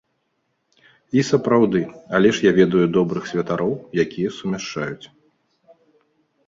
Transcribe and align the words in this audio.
І 1.19 1.23
сапраўды, 1.31 1.81
але 2.21 2.29
ж 2.39 2.47
я 2.49 2.55
ведаю 2.61 2.83
добрых 2.97 3.23
святароў, 3.33 3.73
якія 4.07 4.29
сумяшчаюць. 4.41 5.05